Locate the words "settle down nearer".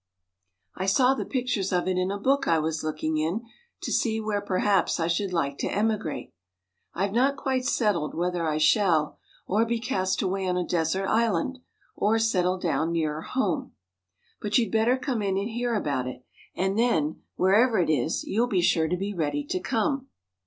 12.17-13.21